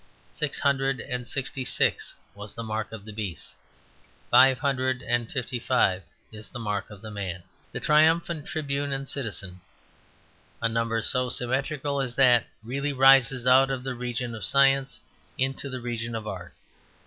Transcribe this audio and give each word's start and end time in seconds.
Six 0.31 0.57
hundred 0.61 0.99
and 0.99 1.27
sixty 1.27 1.63
six 1.63 2.15
was 2.33 2.55
the 2.55 2.63
Mark 2.63 2.91
of 2.91 3.05
the 3.05 3.13
Beast. 3.13 3.53
Five 4.31 4.57
hundred 4.57 5.03
and 5.03 5.31
fifty 5.31 5.59
five 5.59 6.01
is 6.31 6.49
the 6.49 6.57
Mark 6.57 6.89
of 6.89 7.03
the 7.03 7.11
Man; 7.11 7.43
the 7.71 7.79
triumphant 7.79 8.47
tribune 8.47 8.91
and 8.93 9.07
citizen. 9.07 9.61
A 10.59 10.67
number 10.67 11.03
so 11.03 11.29
symmetrical 11.29 12.01
as 12.01 12.15
that 12.15 12.47
really 12.63 12.93
rises 12.93 13.45
out 13.45 13.69
of 13.69 13.83
the 13.83 13.93
region 13.93 14.33
of 14.33 14.43
science 14.43 14.99
into 15.37 15.69
the 15.69 15.79
region 15.81 16.15
of 16.15 16.25
art. 16.27 16.55